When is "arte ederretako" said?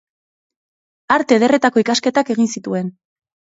1.17-1.85